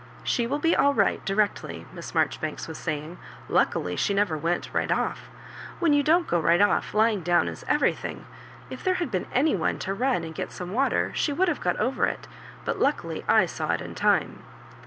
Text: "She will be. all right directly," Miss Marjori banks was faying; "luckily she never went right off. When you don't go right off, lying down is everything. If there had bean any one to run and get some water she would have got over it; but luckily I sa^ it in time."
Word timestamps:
"She 0.33 0.47
will 0.47 0.57
be. 0.57 0.75
all 0.75 0.95
right 0.95 1.23
directly," 1.27 1.85
Miss 1.93 2.13
Marjori 2.13 2.41
banks 2.41 2.67
was 2.67 2.79
faying; 2.83 3.17
"luckily 3.47 3.95
she 3.95 4.15
never 4.15 4.35
went 4.35 4.73
right 4.73 4.91
off. 4.91 5.29
When 5.77 5.93
you 5.93 6.01
don't 6.01 6.25
go 6.25 6.39
right 6.39 6.59
off, 6.59 6.95
lying 6.95 7.21
down 7.21 7.47
is 7.47 7.63
everything. 7.67 8.25
If 8.71 8.83
there 8.83 8.95
had 8.95 9.11
bean 9.11 9.27
any 9.31 9.55
one 9.55 9.77
to 9.77 9.93
run 9.93 10.23
and 10.23 10.33
get 10.33 10.51
some 10.51 10.73
water 10.73 11.11
she 11.13 11.31
would 11.31 11.49
have 11.49 11.61
got 11.61 11.77
over 11.77 12.07
it; 12.07 12.27
but 12.65 12.79
luckily 12.79 13.23
I 13.27 13.43
sa^ 13.43 13.75
it 13.75 13.81
in 13.81 13.93
time." 13.93 14.41